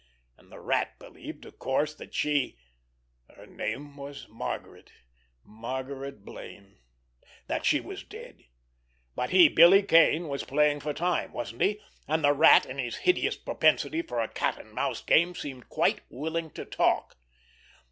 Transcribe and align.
And 0.35 0.51
the 0.51 0.59
Rat 0.59 0.97
believed, 0.97 1.45
of 1.45 1.59
course, 1.59 1.93
that 1.93 2.11
she—her 2.15 3.45
name 3.45 3.95
was 3.95 4.27
Margaret—Margaret 4.29 6.25
Blaine—that 6.25 7.67
she 7.67 7.79
was 7.81 8.03
dead. 8.03 8.45
But 9.13 9.29
he, 9.29 9.47
Billy 9.47 9.83
Kane, 9.83 10.27
was 10.27 10.43
playing 10.43 10.79
for 10.79 10.95
time, 10.95 11.33
wasn't 11.33 11.61
he? 11.61 11.79
And 12.07 12.23
the 12.23 12.33
Rat, 12.33 12.65
in 12.65 12.79
his 12.79 12.95
hideous 13.05 13.37
propensity 13.37 14.01
for 14.01 14.19
a 14.21 14.27
cat 14.27 14.57
and 14.57 14.71
mouse 14.73 15.03
game, 15.03 15.35
seemed 15.35 15.69
quite 15.69 16.01
willing 16.09 16.49
to 16.53 16.65
talk. 16.65 17.15